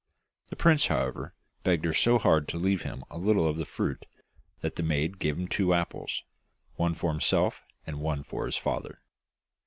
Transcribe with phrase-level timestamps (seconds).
[0.49, 4.07] The prince, however, begged her so hard to leave him a little of the fruit
[4.61, 6.23] that the maiden gave him two apples,
[6.75, 8.99] one for himself and one for his father.